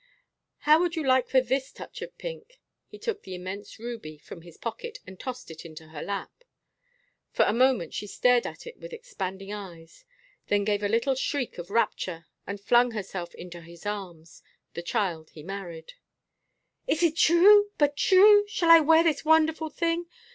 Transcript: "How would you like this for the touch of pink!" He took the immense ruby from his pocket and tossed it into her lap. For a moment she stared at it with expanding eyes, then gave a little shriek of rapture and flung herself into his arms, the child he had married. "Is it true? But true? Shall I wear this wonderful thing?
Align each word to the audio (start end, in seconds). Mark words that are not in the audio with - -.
"How 0.61 0.79
would 0.79 0.95
you 0.95 1.05
like 1.05 1.27
this 1.29 1.69
for 1.69 1.73
the 1.73 1.77
touch 1.77 2.01
of 2.01 2.17
pink!" 2.17 2.59
He 2.87 2.97
took 2.97 3.21
the 3.21 3.35
immense 3.35 3.77
ruby 3.77 4.17
from 4.17 4.41
his 4.41 4.57
pocket 4.57 4.97
and 5.05 5.19
tossed 5.19 5.51
it 5.51 5.63
into 5.63 5.89
her 5.89 6.01
lap. 6.01 6.43
For 7.29 7.45
a 7.45 7.53
moment 7.53 7.93
she 7.93 8.07
stared 8.07 8.47
at 8.47 8.65
it 8.65 8.77
with 8.79 8.93
expanding 8.93 9.53
eyes, 9.53 10.03
then 10.47 10.63
gave 10.63 10.81
a 10.81 10.89
little 10.89 11.13
shriek 11.13 11.59
of 11.59 11.69
rapture 11.69 12.25
and 12.47 12.59
flung 12.59 12.89
herself 12.93 13.35
into 13.35 13.61
his 13.61 13.85
arms, 13.85 14.41
the 14.73 14.81
child 14.81 15.29
he 15.35 15.41
had 15.41 15.45
married. 15.49 15.93
"Is 16.87 17.03
it 17.03 17.15
true? 17.15 17.69
But 17.77 17.95
true? 17.95 18.45
Shall 18.47 18.71
I 18.71 18.79
wear 18.79 19.03
this 19.03 19.23
wonderful 19.23 19.69
thing? 19.69 20.07